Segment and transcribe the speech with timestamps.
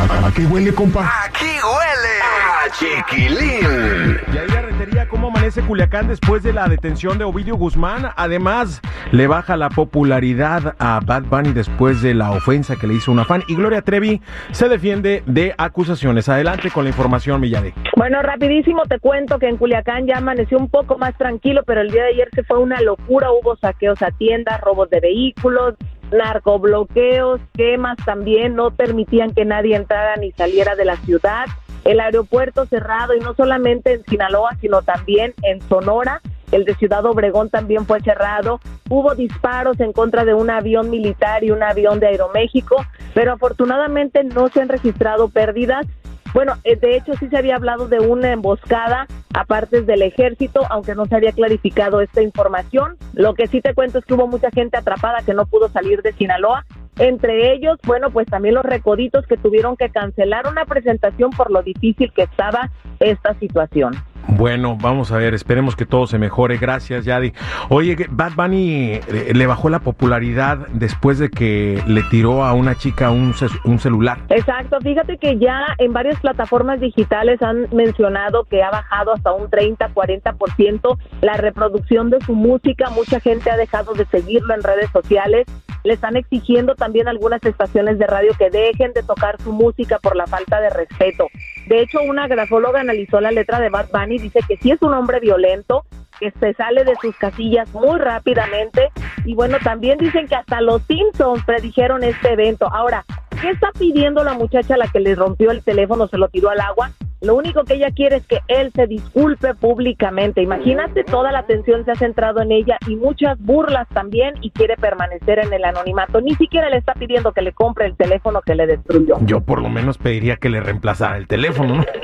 [0.00, 1.06] ¿A qué huele, compa?
[1.26, 4.18] Aquí huele a chiquilín.
[4.32, 8.10] Yadira Rentería, ¿cómo amanece Culiacán después de la detención de Ovidio Guzmán?
[8.16, 8.80] Además,
[9.12, 13.26] le baja la popularidad a Bad Bunny después de la ofensa que le hizo una
[13.26, 13.42] fan.
[13.46, 16.30] Y Gloria Trevi se defiende de acusaciones.
[16.30, 17.74] Adelante con la información, Millade.
[17.94, 21.90] Bueno, rapidísimo te cuento que en Culiacán ya amaneció un poco más tranquilo, pero el
[21.90, 23.30] día de ayer se fue una locura.
[23.32, 25.74] Hubo saqueos a tiendas, robos de vehículos,
[26.12, 28.54] narcobloqueos, quemas también.
[28.54, 31.46] No permitían que nadie entrara ni saliera de la ciudad.
[31.84, 36.20] El aeropuerto cerrado y no solamente en Sinaloa, sino también en Sonora.
[36.52, 38.60] El de Ciudad Obregón también fue cerrado.
[38.88, 44.24] Hubo disparos en contra de un avión militar y un avión de Aeroméxico, pero afortunadamente
[44.24, 45.86] no se han registrado pérdidas.
[46.34, 50.62] Bueno, eh, de hecho sí se había hablado de una emboscada a partes del ejército,
[50.70, 52.96] aunque no se había clarificado esta información.
[53.12, 56.02] Lo que sí te cuento es que hubo mucha gente atrapada que no pudo salir
[56.02, 56.64] de Sinaloa.
[56.98, 61.62] Entre ellos, bueno, pues también los recoditos que tuvieron que cancelar una presentación por lo
[61.62, 63.94] difícil que estaba esta situación.
[64.28, 66.58] Bueno, vamos a ver, esperemos que todo se mejore.
[66.58, 67.32] Gracias, Yadi.
[67.68, 72.76] Oye, Bad Bunny eh, le bajó la popularidad después de que le tiró a una
[72.76, 74.18] chica un, un celular.
[74.28, 79.50] Exacto, fíjate que ya en varias plataformas digitales han mencionado que ha bajado hasta un
[79.50, 85.46] 30-40% la reproducción de su música, mucha gente ha dejado de seguirlo en redes sociales,
[85.84, 90.16] le están exigiendo también algunas estaciones de radio que dejen de tocar su música por
[90.16, 91.26] la falta de respeto.
[91.70, 94.82] De hecho, una grafóloga analizó la letra de Bad Bunny y dice que sí es
[94.82, 95.84] un hombre violento,
[96.18, 98.90] que se sale de sus casillas muy rápidamente
[99.24, 102.66] y bueno, también dicen que hasta los Simpsons predijeron este evento.
[102.72, 103.04] Ahora,
[103.40, 106.50] ¿qué está pidiendo la muchacha a la que le rompió el teléfono, se lo tiró
[106.50, 106.90] al agua?
[107.20, 110.42] Lo único que ella quiere es que él se disculpe públicamente.
[110.42, 114.76] Imagínate, toda la atención se ha centrado en ella y muchas burlas también y quiere
[114.76, 116.20] permanecer en el anonimato.
[116.20, 119.18] Ni siquiera le está pidiendo que le compre el teléfono que le destruyó.
[119.22, 121.84] Yo por lo menos pediría que le reemplazara el teléfono, ¿no?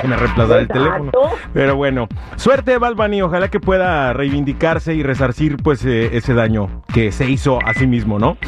[0.00, 1.12] Que me reemplazara el teléfono.
[1.52, 6.82] Pero bueno, suerte Bad Bunny, ojalá que pueda reivindicarse y resarcir pues eh, ese daño
[6.92, 8.38] que se hizo a sí mismo, ¿no?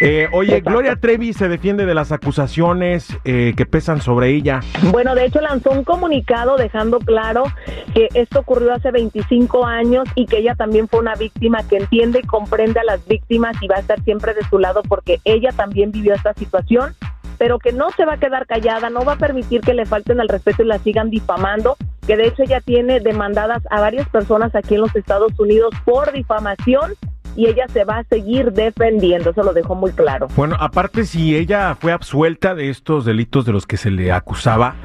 [0.00, 0.70] Eh, oye, Exacto.
[0.70, 4.60] Gloria Trevi se defiende de las acusaciones eh, que pesan sobre ella.
[4.90, 7.44] Bueno, de hecho lanzó un comunicado dejando claro
[7.94, 12.20] que esto ocurrió hace 25 años y que ella también fue una víctima que entiende
[12.22, 15.50] y comprende a las víctimas y va a estar siempre de su lado porque ella
[15.52, 16.94] también vivió esta situación,
[17.38, 20.20] pero que no se va a quedar callada, no va a permitir que le falten
[20.20, 24.54] al respeto y la sigan difamando, que de hecho ella tiene demandadas a varias personas
[24.54, 26.94] aquí en los Estados Unidos por difamación
[27.36, 30.28] y ella se va a seguir defendiendo, eso lo dejó muy claro.
[30.36, 34.76] Bueno, aparte si ella fue absuelta de estos delitos de los que se le acusaba,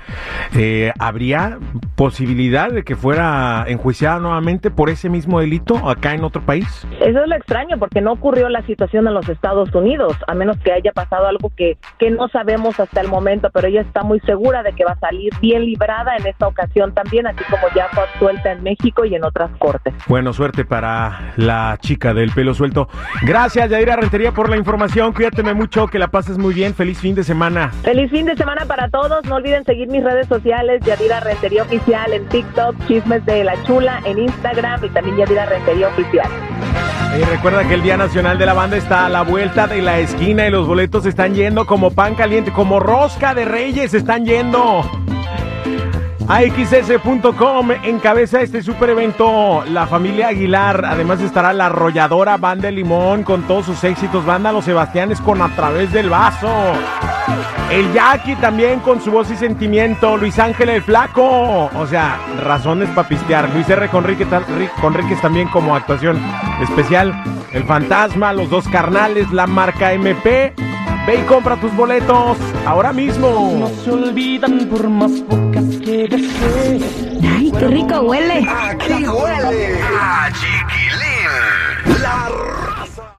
[0.55, 1.59] eh, ¿habría
[1.95, 6.87] posibilidad de que fuera enjuiciada nuevamente por ese mismo delito acá en otro país?
[6.99, 10.57] Eso es lo extraño, porque no ocurrió la situación en los Estados Unidos, a menos
[10.57, 14.19] que haya pasado algo que, que no sabemos hasta el momento, pero ella está muy
[14.21, 17.87] segura de que va a salir bien librada en esta ocasión también, así como ya
[17.91, 19.93] fue absuelta en México y en otras cortes.
[20.07, 22.87] Bueno, suerte para la chica del pelo suelto.
[23.23, 25.11] Gracias, Yadira Rentería, por la información.
[25.11, 26.75] Cuídateme mucho, que la pases muy bien.
[26.75, 27.71] Feliz fin de semana.
[27.81, 32.13] Feliz fin de semana para todos, no olviden seguir mis redes sociales, Yadira Rentería Oficial
[32.13, 36.27] en TikTok, Chismes de la Chula en Instagram y también Yadira Rentería Oficial.
[37.19, 39.97] Y recuerda que el Día Nacional de la Banda está a la vuelta de la
[39.97, 44.83] esquina y los boletos están yendo como pan caliente, como rosca de reyes están yendo.
[46.29, 50.83] AXS.com encabeza este super evento la familia Aguilar.
[50.85, 54.25] Además estará la arrolladora Banda Limón con todos sus éxitos.
[54.25, 56.49] Banda Los Sebastianes con A través del vaso.
[57.71, 60.17] El Jackie también con su voz y sentimiento.
[60.17, 61.69] Luis Ángel el Flaco.
[61.73, 63.49] O sea, razones para pistear.
[63.53, 63.87] Luis R.
[63.87, 64.27] Conríquez,
[64.81, 66.19] Conríquez también como actuación
[66.61, 67.13] especial.
[67.53, 70.53] El Fantasma, los dos carnales, la marca MP.
[71.07, 73.55] Ve y compra tus boletos ahora mismo.
[73.57, 76.81] No se olvidan por más bocas que desee.
[77.37, 78.45] ¡Ay, qué rico huele!
[78.49, 79.79] ¡Aquí huele!
[79.97, 82.01] ¡A chiquilín!
[82.01, 82.27] La